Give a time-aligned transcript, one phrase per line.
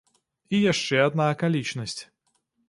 [0.55, 1.99] І яшчэ адна акалічнасць.